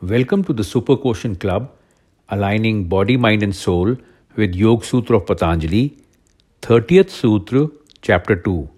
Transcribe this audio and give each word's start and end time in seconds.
Welcome 0.00 0.44
to 0.44 0.52
the 0.52 0.62
Super 0.62 0.96
Quotient 0.96 1.40
Club, 1.40 1.72
aligning 2.28 2.84
body, 2.84 3.16
mind, 3.16 3.42
and 3.42 3.52
soul 3.52 3.96
with 4.36 4.54
Yog 4.54 4.84
Sutra 4.84 5.16
of 5.16 5.26
Patanjali, 5.26 5.98
30th 6.62 7.10
Sutra, 7.10 7.66
Chapter 8.00 8.36
2. 8.36 8.68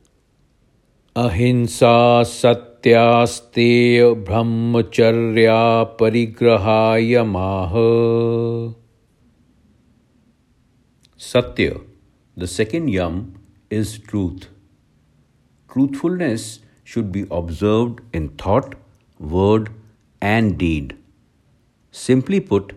Ahimsa 1.16 2.24
Satyaste 2.24 4.14
Brahmacharya 4.24 5.94
Parigraha 5.98 6.96
Yamah. 7.06 8.74
Satya, 11.18 11.80
the 12.34 12.46
second 12.46 12.88
yam, 12.88 13.34
is 13.68 13.98
truth. 13.98 14.48
Truthfulness 15.70 16.60
should 16.82 17.12
be 17.12 17.26
observed 17.30 18.00
in 18.14 18.30
thought, 18.30 18.74
word, 19.18 19.68
and 20.22 20.56
deed. 20.56 20.96
Simply 21.92 22.38
put, 22.38 22.72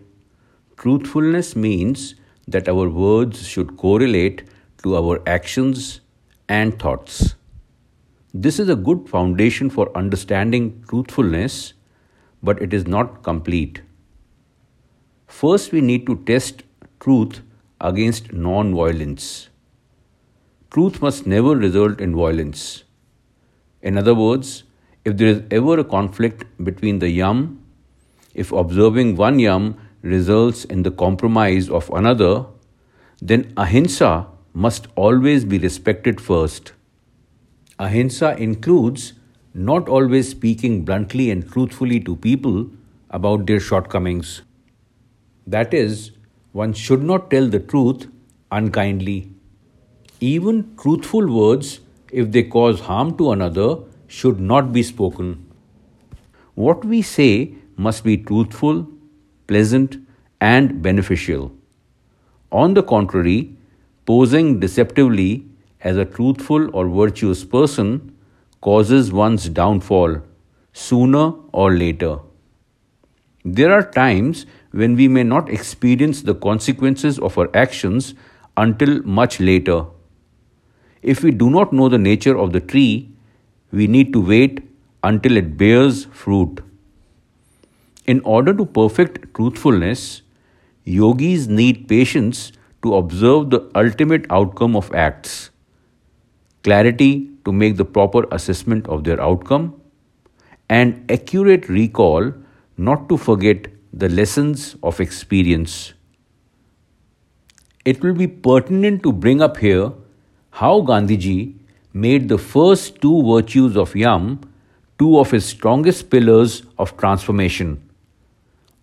truthfulness 0.77 1.55
means 1.55 2.15
that 2.47 2.67
our 2.67 2.89
words 2.89 3.47
should 3.47 3.77
correlate 3.77 4.43
to 4.81 4.95
our 4.95 5.21
actions 5.27 6.01
and 6.49 6.77
thoughts. 6.79 7.35
This 8.33 8.59
is 8.59 8.69
a 8.69 8.75
good 8.75 9.07
foundation 9.07 9.69
for 9.69 9.95
understanding 9.95 10.83
truthfulness, 10.89 11.73
but 12.41 12.59
it 12.61 12.73
is 12.73 12.87
not 12.87 13.21
complete. 13.21 13.81
First, 15.27 15.71
we 15.71 15.81
need 15.81 16.07
to 16.07 16.15
test 16.25 16.63
truth 16.99 17.41
against 17.79 18.33
non 18.33 18.73
violence. 18.73 19.49
Truth 20.71 21.01
must 21.01 21.27
never 21.27 21.55
result 21.55 22.01
in 22.01 22.15
violence. 22.15 22.83
In 23.83 23.97
other 23.97 24.15
words, 24.15 24.63
if 25.05 25.17
there 25.17 25.27
is 25.27 25.43
ever 25.51 25.79
a 25.79 25.83
conflict 25.83 26.45
between 26.63 26.97
the 26.97 27.09
yam 27.09 27.62
if 28.33 28.51
observing 28.51 29.15
one 29.15 29.39
yam 29.39 29.75
results 30.01 30.65
in 30.65 30.83
the 30.83 30.91
compromise 30.91 31.69
of 31.69 31.89
another, 31.91 32.45
then 33.21 33.53
ahimsa 33.55 34.27
must 34.53 34.87
always 34.95 35.45
be 35.45 35.57
respected 35.57 36.19
first. 36.19 36.73
Ahimsa 37.79 38.35
includes 38.37 39.13
not 39.53 39.87
always 39.87 40.29
speaking 40.29 40.83
bluntly 40.83 41.29
and 41.31 41.49
truthfully 41.51 41.99
to 41.99 42.15
people 42.15 42.67
about 43.09 43.45
their 43.45 43.59
shortcomings. 43.59 44.41
That 45.45 45.73
is, 45.73 46.11
one 46.51 46.73
should 46.73 47.03
not 47.03 47.29
tell 47.29 47.47
the 47.47 47.59
truth 47.59 48.07
unkindly. 48.51 49.31
Even 50.19 50.75
truthful 50.77 51.27
words, 51.31 51.79
if 52.11 52.31
they 52.31 52.43
cause 52.43 52.81
harm 52.81 53.17
to 53.17 53.31
another, 53.31 53.77
should 54.07 54.39
not 54.39 54.71
be 54.71 54.83
spoken. 54.83 55.51
What 56.55 56.85
we 56.85 57.01
say 57.01 57.55
must 57.77 58.03
be 58.03 58.17
truthful, 58.17 58.87
pleasant, 59.47 59.97
and 60.39 60.81
beneficial. 60.81 61.51
On 62.51 62.73
the 62.73 62.83
contrary, 62.83 63.55
posing 64.05 64.59
deceptively 64.59 65.45
as 65.81 65.97
a 65.97 66.05
truthful 66.05 66.69
or 66.75 66.87
virtuous 66.87 67.43
person 67.43 68.15
causes 68.61 69.11
one's 69.11 69.49
downfall 69.49 70.21
sooner 70.71 71.33
or 71.51 71.73
later. 71.73 72.19
There 73.45 73.73
are 73.73 73.83
times 73.83 74.45
when 74.71 74.95
we 74.95 75.07
may 75.07 75.23
not 75.23 75.49
experience 75.49 76.21
the 76.21 76.35
consequences 76.35 77.19
of 77.19 77.37
our 77.37 77.49
actions 77.55 78.13
until 78.55 79.01
much 79.03 79.39
later. 79.39 79.85
If 81.01 81.23
we 81.23 81.31
do 81.31 81.49
not 81.49 81.73
know 81.73 81.89
the 81.89 81.97
nature 81.97 82.37
of 82.37 82.53
the 82.53 82.61
tree, 82.61 83.09
we 83.71 83.87
need 83.87 84.13
to 84.13 84.21
wait 84.21 84.61
until 85.03 85.35
it 85.35 85.57
bears 85.57 86.05
fruit. 86.05 86.61
In 88.05 88.19
order 88.25 88.53
to 88.53 88.65
perfect 88.65 89.33
truthfulness, 89.33 90.23
yogis 90.83 91.47
need 91.47 91.87
patience 91.87 92.51
to 92.81 92.95
observe 92.95 93.49
the 93.49 93.71
ultimate 93.75 94.25
outcome 94.29 94.75
of 94.75 94.93
acts, 94.93 95.51
clarity 96.63 97.29
to 97.45 97.53
make 97.53 97.77
the 97.77 97.85
proper 97.85 98.25
assessment 98.29 98.85
of 98.87 99.05
their 99.05 99.21
outcome, 99.21 99.79
and 100.67 101.09
accurate 101.09 101.69
recall 101.69 102.33
not 102.75 103.07
to 103.07 103.15
forget 103.15 103.67
the 103.93 104.09
lessons 104.09 104.75
of 104.83 104.99
experience. 104.99 105.93
It 107.85 108.03
will 108.03 108.13
be 108.13 108.27
pertinent 108.27 109.01
to 109.03 109.13
bring 109.13 109.41
up 109.41 109.55
here 109.55 109.93
how 110.51 110.81
Gandhiji 110.81 111.53
made 111.93 112.27
the 112.27 112.37
first 112.37 112.99
two 112.99 113.23
virtues 113.23 113.77
of 113.77 113.95
Yam 113.95 114.41
two 114.99 115.17
of 115.19 115.31
his 115.31 115.45
strongest 115.45 116.09
pillars 116.09 116.63
of 116.77 116.97
transformation 116.97 117.81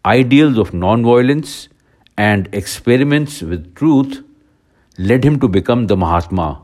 ideals 0.06 0.56
of 0.56 0.70
nonviolence 0.70 1.68
and 2.16 2.48
experiments 2.52 3.42
with 3.42 3.74
truth 3.74 4.22
led 4.98 5.24
him 5.24 5.38
to 5.40 5.48
become 5.48 5.86
the 5.88 5.96
Mahatma 5.96 6.62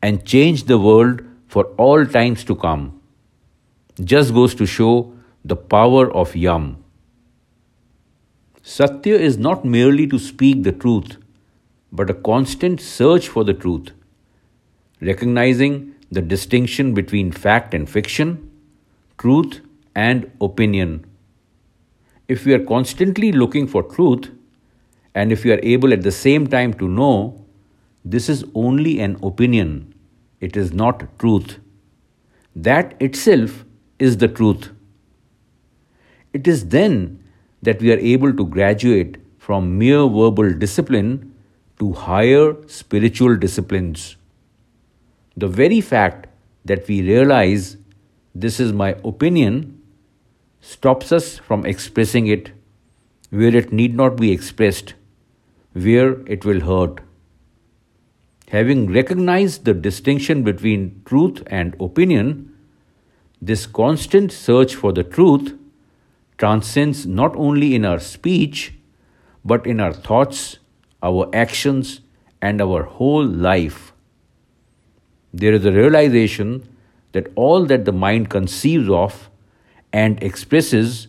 and 0.00 0.24
change 0.24 0.64
the 0.64 0.78
world 0.78 1.22
for 1.48 1.64
all 1.76 2.06
times 2.06 2.44
to 2.44 2.54
come. 2.54 3.00
Just 4.02 4.32
goes 4.32 4.54
to 4.54 4.66
show 4.66 5.12
the 5.44 5.56
power 5.56 6.10
of 6.12 6.36
Yam. 6.36 6.84
Satya 8.62 9.16
is 9.16 9.36
not 9.36 9.64
merely 9.64 10.06
to 10.06 10.18
speak 10.18 10.62
the 10.62 10.72
truth, 10.72 11.16
but 11.90 12.08
a 12.08 12.14
constant 12.14 12.80
search 12.80 13.26
for 13.28 13.42
the 13.42 13.52
truth, 13.52 13.90
recognizing 15.00 15.94
the 16.12 16.22
distinction 16.22 16.94
between 16.94 17.32
fact 17.32 17.74
and 17.74 17.90
fiction, 17.90 18.50
truth 19.18 19.60
and 19.96 20.30
opinion 20.40 21.04
if 22.32 22.46
we 22.46 22.54
are 22.54 22.64
constantly 22.64 23.30
looking 23.30 23.66
for 23.66 23.82
truth, 23.82 24.30
and 25.14 25.32
if 25.32 25.44
we 25.44 25.52
are 25.52 25.60
able 25.62 25.92
at 25.92 26.02
the 26.02 26.12
same 26.18 26.46
time 26.46 26.72
to 26.82 26.88
know 26.88 27.44
this 28.04 28.28
is 28.28 28.44
only 28.54 29.00
an 29.00 29.16
opinion, 29.22 29.94
it 30.40 30.56
is 30.56 30.72
not 30.72 31.02
truth, 31.18 31.58
that 32.56 32.94
itself 33.00 33.64
is 33.98 34.16
the 34.16 34.28
truth. 34.28 34.70
It 36.32 36.48
is 36.48 36.68
then 36.68 37.22
that 37.60 37.82
we 37.82 37.92
are 37.92 37.98
able 37.98 38.32
to 38.32 38.46
graduate 38.46 39.18
from 39.38 39.78
mere 39.78 40.06
verbal 40.08 40.54
discipline 40.54 41.34
to 41.78 41.92
higher 41.92 42.56
spiritual 42.66 43.36
disciplines. 43.36 44.16
The 45.36 45.48
very 45.48 45.80
fact 45.80 46.28
that 46.64 46.88
we 46.88 47.02
realize 47.02 47.76
this 48.34 48.58
is 48.58 48.72
my 48.72 48.90
opinion 49.04 49.81
stops 50.62 51.12
us 51.12 51.38
from 51.38 51.66
expressing 51.66 52.28
it 52.28 52.52
where 53.30 53.54
it 53.54 53.72
need 53.72 53.94
not 53.94 54.16
be 54.16 54.30
expressed, 54.30 54.94
where 55.72 56.20
it 56.26 56.44
will 56.44 56.60
hurt. 56.60 57.00
Having 58.48 58.92
recognized 58.92 59.64
the 59.64 59.74
distinction 59.74 60.42
between 60.42 61.02
truth 61.04 61.42
and 61.46 61.74
opinion, 61.80 62.54
this 63.40 63.66
constant 63.66 64.30
search 64.30 64.74
for 64.74 64.92
the 64.92 65.02
truth 65.02 65.58
transcends 66.38 67.06
not 67.06 67.34
only 67.36 67.74
in 67.74 67.84
our 67.84 67.98
speech, 67.98 68.74
but 69.44 69.66
in 69.66 69.80
our 69.80 69.92
thoughts, 69.92 70.58
our 71.02 71.28
actions, 71.34 72.00
and 72.40 72.60
our 72.60 72.84
whole 72.84 73.24
life. 73.24 73.92
There 75.32 75.54
is 75.54 75.64
a 75.64 75.72
realization 75.72 76.68
that 77.12 77.32
all 77.34 77.64
that 77.66 77.84
the 77.84 77.92
mind 77.92 78.30
conceives 78.30 78.88
of 78.88 79.30
and 79.92 80.22
expresses 80.22 81.08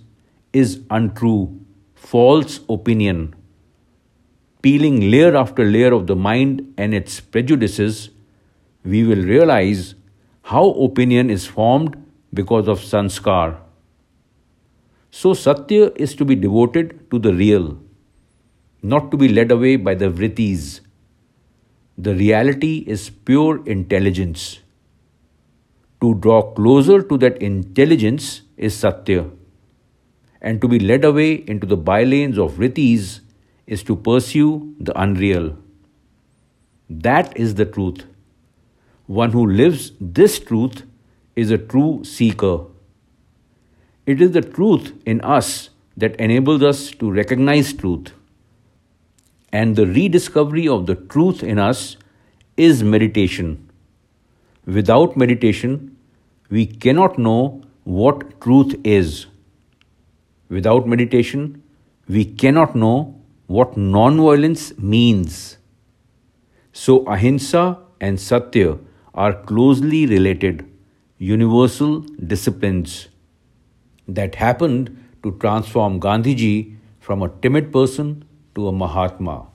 is 0.51 0.81
untrue, 0.89 1.59
false 1.95 2.59
opinion. 2.69 3.35
Peeling 4.61 5.09
layer 5.11 5.35
after 5.35 5.65
layer 5.65 5.93
of 5.93 6.07
the 6.07 6.15
mind 6.15 6.73
and 6.77 6.93
its 6.93 7.19
prejudices, 7.19 8.11
we 8.85 9.03
will 9.03 9.23
realize 9.23 9.95
how 10.43 10.69
opinion 10.71 11.29
is 11.29 11.45
formed 11.45 11.97
because 12.33 12.67
of 12.67 12.79
sanskar. 12.79 13.57
So, 15.11 15.33
Satya 15.33 15.91
is 15.95 16.15
to 16.15 16.25
be 16.25 16.35
devoted 16.35 17.09
to 17.11 17.19
the 17.19 17.33
real, 17.33 17.77
not 18.81 19.11
to 19.11 19.17
be 19.17 19.27
led 19.27 19.51
away 19.51 19.75
by 19.75 19.95
the 19.95 20.09
vrittis. 20.09 20.79
The 21.97 22.15
reality 22.15 22.83
is 22.87 23.09
pure 23.09 23.65
intelligence. 23.67 24.59
To 26.01 26.15
draw 26.15 26.53
closer 26.53 27.01
to 27.01 27.17
that 27.19 27.41
intelligence 27.41 28.42
is 28.57 28.75
Satya. 28.75 29.29
And 30.41 30.61
to 30.61 30.67
be 30.67 30.79
led 30.79 31.05
away 31.05 31.33
into 31.33 31.65
the 31.65 31.77
bylanes 31.77 32.37
of 32.37 32.53
Vrittis 32.53 33.21
is 33.65 33.83
to 33.83 33.95
pursue 33.95 34.75
the 34.79 34.99
unreal. 34.99 35.57
That 36.89 37.35
is 37.37 37.55
the 37.55 37.65
truth. 37.65 38.05
One 39.07 39.31
who 39.31 39.45
lives 39.45 39.93
this 39.99 40.39
truth 40.39 40.83
is 41.35 41.51
a 41.51 41.57
true 41.57 42.03
seeker. 42.03 42.65
It 44.05 44.21
is 44.21 44.31
the 44.31 44.41
truth 44.41 44.93
in 45.05 45.21
us 45.21 45.69
that 45.95 46.15
enables 46.17 46.61
us 46.61 46.91
to 46.91 47.09
recognize 47.11 47.73
truth. 47.73 48.11
And 49.51 49.75
the 49.75 49.87
rediscovery 49.87 50.67
of 50.67 50.85
the 50.87 50.95
truth 50.95 51.43
in 51.43 51.59
us 51.59 51.95
is 52.57 52.83
meditation. 52.83 53.69
Without 54.65 55.15
meditation, 55.17 55.97
we 56.49 56.65
cannot 56.65 57.17
know 57.17 57.62
what 57.83 58.39
truth 58.41 58.75
is. 58.83 59.27
Without 60.49 60.87
meditation, 60.87 61.63
we 62.07 62.25
cannot 62.25 62.75
know 62.75 63.21
what 63.47 63.75
non-violence 63.77 64.77
means. 64.77 65.57
So 66.71 67.05
ahimsa 67.05 67.79
and 67.99 68.19
satya 68.19 68.77
are 69.13 69.33
closely 69.33 70.05
related, 70.05 70.69
universal 71.17 72.01
disciplines 72.01 73.09
that 74.07 74.35
happened 74.35 74.97
to 75.23 75.37
transform 75.39 75.99
Gandhiji 75.99 76.77
from 76.99 77.21
a 77.21 77.29
timid 77.41 77.71
person 77.71 78.25
to 78.55 78.67
a 78.67 78.71
Mahatma. 78.71 79.47